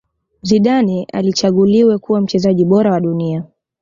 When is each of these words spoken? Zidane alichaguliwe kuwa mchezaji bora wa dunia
Zidane 0.41 1.07
alichaguliwe 1.13 1.97
kuwa 1.97 2.21
mchezaji 2.21 2.65
bora 2.65 2.91
wa 2.91 2.99
dunia 3.01 3.43